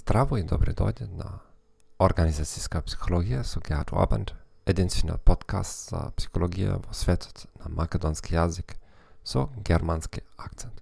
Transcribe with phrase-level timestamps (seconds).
[0.00, 1.26] Здраво и добре дојде на
[2.00, 4.30] Организацијска психологија со Геат Обанд,
[4.64, 8.78] единствениот подкаст за психологија во светот на македонски јазик
[9.24, 10.80] со германски акцент.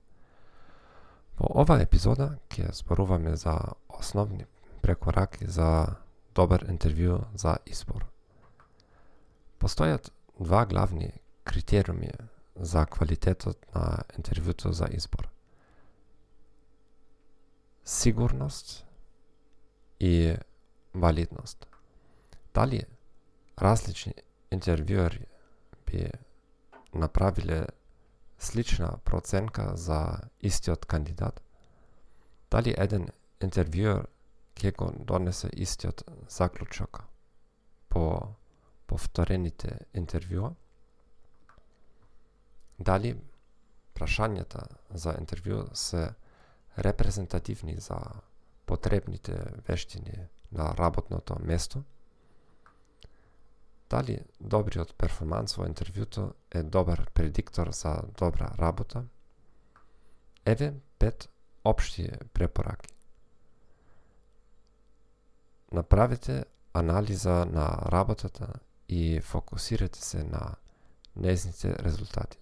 [1.34, 3.58] Во оваа епизода ќе зборуваме за
[3.90, 4.46] основни
[4.86, 5.98] прекораки за
[6.38, 8.06] добар интервју за избор.
[9.58, 11.10] Постојат два главни
[11.42, 12.14] критериуми
[12.54, 15.26] за квалитетот на интервјуто за избор.
[17.82, 18.84] Сигурност
[20.00, 20.36] и
[20.94, 21.66] валидност.
[22.54, 22.84] Дали
[23.58, 24.14] различни
[24.52, 25.26] интервјуери
[25.86, 26.10] би
[26.94, 27.66] направиле
[28.38, 31.42] слична проценка за истиот кандидат?
[32.50, 33.08] Дали еден
[33.40, 34.06] интервјуер
[34.58, 37.04] ќе го донесе истиот заклучок
[37.88, 38.34] по
[38.86, 40.54] повторените интервјуа?
[42.78, 43.14] Дали
[43.94, 46.14] прашањата за интервју се
[46.78, 47.98] репрезентативни за
[48.68, 51.82] потребните вештини на работното место,
[53.90, 59.04] дали добриот перформанс во интервјуто е добар предиктор за добра работа,
[60.44, 61.28] еве пет
[61.64, 62.92] општи препораки.
[65.72, 68.52] Направете анализа на работата
[68.88, 70.54] и фокусирате се на
[71.16, 72.38] незните резултати.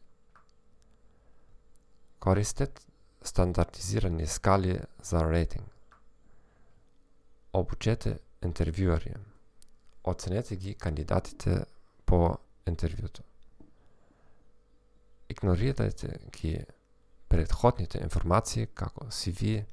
[2.20, 2.82] Користете
[3.22, 5.75] стандартизирани скали за рейтинг
[7.60, 9.14] обучете интервјуари.
[10.04, 11.64] Оценете ги кандидатите
[12.04, 13.24] по интервјуто.
[15.28, 16.64] Игнорирајте ги
[17.28, 19.64] предходните информации како CV,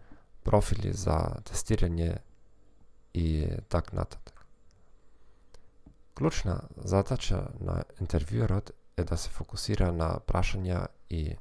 [0.43, 2.17] профили за тестирање
[3.13, 4.45] и так нататак.
[6.17, 11.35] Клучна задача на интервјуерот е да се фокусира на прашања и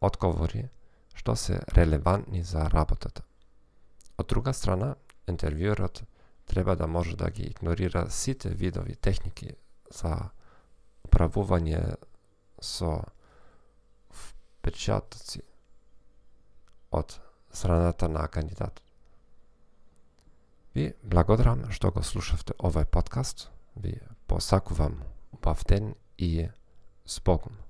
[0.00, 0.68] одговори
[1.14, 3.22] што се релевантни за работата.
[4.18, 4.94] Од друга страна,
[5.26, 6.02] интервјуерот
[6.46, 9.54] треба да може да ги игнорира сите видови техники
[9.90, 10.30] за
[11.04, 11.96] управување
[12.60, 13.04] со
[14.10, 15.42] впечатоци
[16.90, 17.20] од
[17.52, 18.82] страната на кандидат.
[20.74, 23.50] Ви благодарам што го слушавте овој подкаст.
[23.76, 25.02] Ви посакувам
[25.32, 26.48] убав ден и
[27.06, 27.63] спокон.